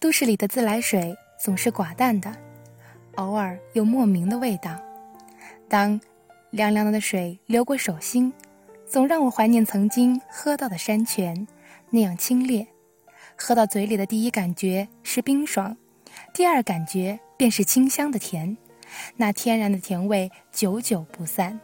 [0.00, 2.32] 都市里的自来水总是寡淡的，
[3.16, 4.80] 偶尔有莫名的味道。
[5.68, 6.00] 当
[6.50, 8.32] 凉凉的水流过手心，
[8.86, 11.48] 总让我怀念曾经喝到的山泉，
[11.90, 12.64] 那样清冽。
[13.36, 15.76] 喝到嘴里的第一感觉是冰爽，
[16.32, 18.56] 第二感觉便是清香的甜，
[19.16, 21.58] 那天然的甜味久久不散。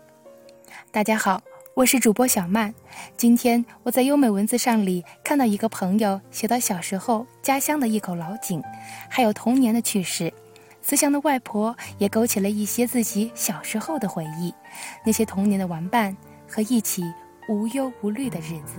[0.91, 1.41] 大家好。
[1.77, 2.73] 我是主播小曼，
[3.17, 8.63] 今天我在优美文字上里看到一个朋友写到小时候家乡的一口老井，
[9.09, 10.33] 还有童年的趣事。
[10.83, 14.55] 慈祥的外婆也勾起了一些自己小时候的回忆，
[15.05, 16.17] 那些童年的玩伴
[16.49, 17.03] 和一起
[17.49, 18.77] 无忧无虑的日子。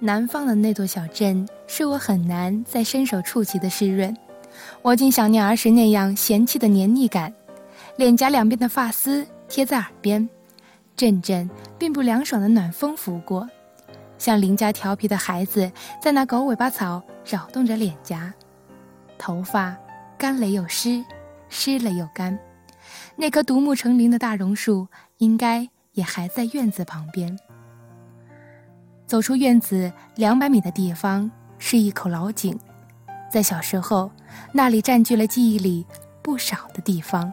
[0.00, 4.16] 南方的那座小镇，是我很难再伸手触及的湿润。
[4.80, 7.32] 我竟想念儿时那样嫌弃的黏腻感，
[7.96, 10.28] 脸颊两边的发丝贴在耳边，
[10.96, 13.48] 阵阵并不凉爽的暖风拂过，
[14.18, 18.32] 像邻家调皮的孩子在那狗尾巴草扰动着脸颊，
[19.18, 19.76] 头发
[20.16, 21.04] 干了又湿，
[21.48, 22.38] 湿了又干。
[23.16, 24.86] 那棵独木成林的大榕树，
[25.18, 27.36] 应该也还在院子旁边。
[29.08, 32.60] 走出院子两百米的地方是一口老井，
[33.32, 34.10] 在小时候，
[34.52, 35.86] 那里占据了记忆里
[36.20, 37.32] 不少的地方。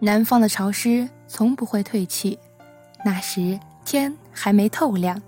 [0.00, 2.38] 南方的潮湿从不会退去，
[3.02, 5.20] 那时天还没透亮，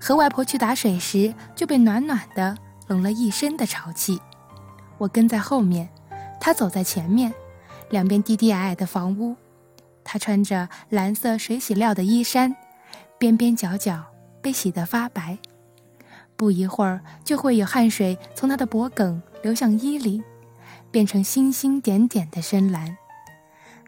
[0.00, 2.58] 和外婆去打水时就被暖暖的
[2.88, 4.20] 冷了一身的潮气。
[4.98, 5.88] 我跟在后面，
[6.40, 7.32] 她走在前面，
[7.90, 9.36] 两边低低矮矮的房屋，
[10.02, 12.56] 她穿着蓝色水洗料的衣衫。
[13.20, 14.02] 边边角角
[14.40, 15.38] 被洗得发白，
[16.36, 20.24] 不一会儿就会有汗水从他的脖颈流向衣领，
[20.90, 22.96] 变成星星点点的深蓝。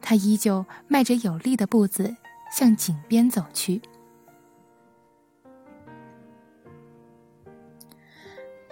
[0.02, 2.14] 他依旧迈着有力的步子
[2.54, 3.80] 向井边走去。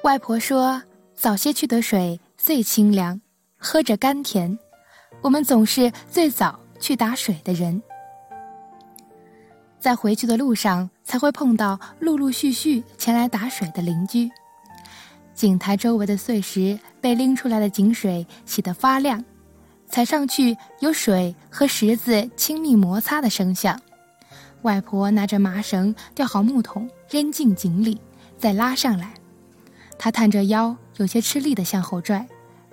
[0.02, 0.82] 外婆说
[1.16, 3.18] ：“早些去的水最清凉，
[3.56, 4.58] 喝着甘甜。
[5.22, 7.82] 我们总是最早去打水的人。”
[9.80, 14.30] 在回去的路上，才会碰到陆陆续续前来打水的邻居。
[15.34, 19.24] 井台周围的碎石被拎出来的井水洗得发亮，
[19.88, 23.80] 踩上去有水和石子亲密摩擦的声响。
[24.62, 27.98] 外婆拿着麻绳吊好木桶，扔进井里，
[28.36, 29.14] 再拉上来。
[29.98, 32.28] 她探着腰，有些吃力地向后拽，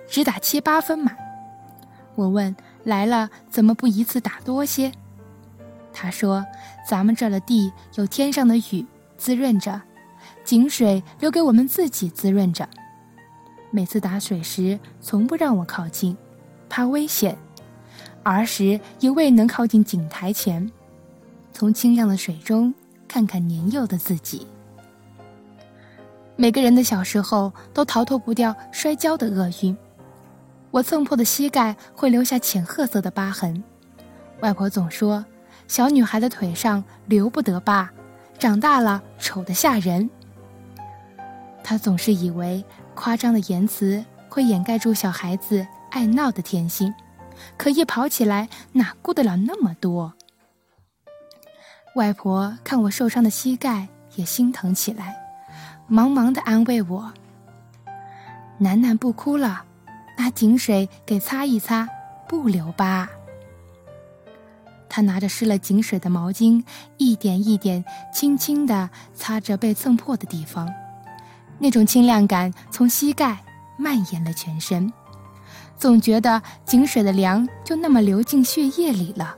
[0.06, 1.16] 只打七八分满。
[2.14, 2.54] 我问
[2.84, 4.92] ：“来了怎么不一次打多些？”
[6.00, 6.46] 他说
[6.88, 8.86] ：“咱们这的地有天上的雨
[9.16, 9.82] 滋润着，
[10.44, 12.68] 井水留给我们自己滋润着。
[13.72, 16.16] 每次打水时，从不让我靠近，
[16.68, 17.36] 怕危险。
[18.22, 20.70] 儿时也未能靠近井台前，
[21.52, 22.72] 从清亮的水中
[23.08, 24.46] 看看年幼的自己。
[26.36, 29.76] 每个人的小时候都逃脱不掉摔跤的厄运。
[30.70, 33.60] 我蹭破的膝盖会留下浅褐色的疤痕。
[34.38, 35.26] 外婆总说。”
[35.68, 37.90] 小女孩的腿上留不得疤，
[38.38, 40.08] 长大了丑得吓人。
[41.62, 42.64] 她总是以为
[42.94, 46.92] 夸张的言辞会掩盖住小孩子爱闹的天性，
[47.58, 50.14] 可一跑起来哪顾得了那么多？
[51.94, 55.16] 外婆看我受伤的膝盖也心疼起来，
[55.86, 57.12] 忙忙的安慰我
[58.58, 59.64] ：“楠楠不哭了，
[60.16, 61.86] 拿井水给擦一擦，
[62.26, 63.08] 不留疤。”
[64.98, 66.60] 他拿着湿了井水的毛巾，
[66.96, 70.68] 一点一点轻轻地擦着被蹭破的地方，
[71.60, 73.38] 那种清亮感从膝盖
[73.76, 74.92] 蔓延了全身，
[75.76, 79.36] 总觉得井水的凉就那么流进血液里了。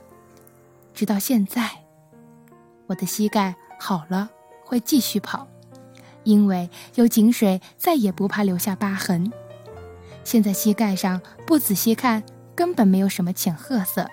[0.95, 1.69] 直到现在，
[2.87, 4.27] 我的膝盖好了，
[4.65, 5.47] 会继续跑，
[6.23, 9.31] 因为有井水，再也不怕留下疤痕。
[10.23, 12.23] 现在膝盖上不仔细看，
[12.55, 14.09] 根本没有什么浅褐色。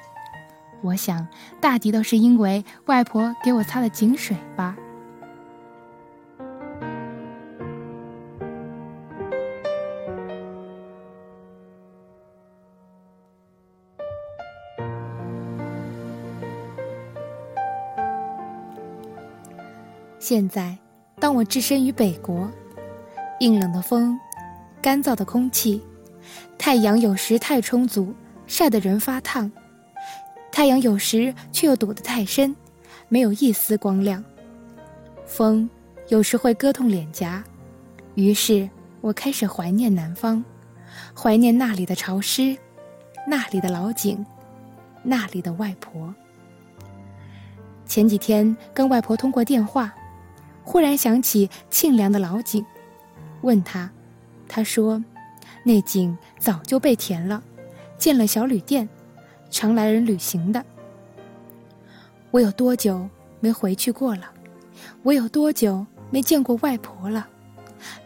[0.80, 1.26] 我想，
[1.60, 4.76] 大抵都是因为外婆给我擦的井水吧。
[20.20, 20.76] 现在，
[21.18, 22.50] 当我置身于北国，
[23.40, 24.18] 硬冷的风，
[24.82, 25.82] 干燥的空气，
[26.58, 28.14] 太阳有时太充足，
[28.46, 29.50] 晒得人发烫。
[30.58, 32.52] 太阳有时却又躲得太深，
[33.08, 34.24] 没有一丝光亮。
[35.24, 35.70] 风
[36.08, 37.44] 有时会割痛脸颊，
[38.16, 38.68] 于是
[39.00, 40.44] 我开始怀念南方，
[41.14, 42.58] 怀念那里的潮湿，
[43.24, 44.26] 那里的老井，
[45.04, 46.12] 那里的外婆。
[47.86, 49.94] 前几天跟外婆通过电话，
[50.64, 52.66] 忽然想起沁凉的老井，
[53.42, 53.88] 问她，
[54.48, 55.00] 她说，
[55.62, 57.40] 那井早就被填了，
[57.96, 58.88] 建了小旅店，
[59.50, 60.64] 常来人旅行的。
[62.30, 63.08] 我有多久
[63.40, 64.30] 没回去过了？
[65.02, 67.26] 我有多久没见过外婆了？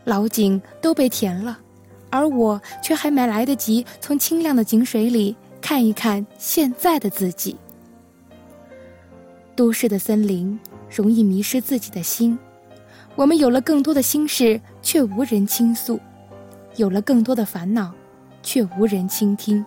[0.04, 1.58] 老井都被填了，
[2.10, 7.56] 而我却还没来得及从清亮的井水里看一看现在的自己。
[9.54, 10.58] 都市的森林
[10.90, 12.38] 容易迷失自己的心，
[13.14, 15.98] 我们有了更多的心事，却无人倾诉；
[16.76, 17.92] 有了更多的烦恼，
[18.42, 19.64] 却无人倾听。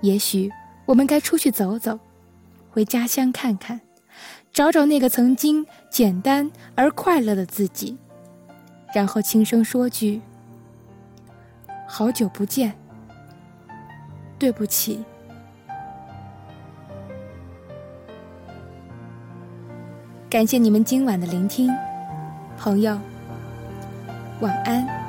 [0.00, 0.50] 也许
[0.90, 2.00] 我们该出去走走。
[2.68, 3.80] 回家乡看看，
[4.52, 7.96] 找找那个曾经简单而快乐的自己，
[8.92, 10.20] 然后轻声说句
[11.86, 12.74] ：“好久不见，
[14.36, 15.04] 对不起。”
[20.28, 21.70] 感谢你们今晚的聆听，
[22.58, 22.98] 朋友，
[24.40, 24.99] 晚安。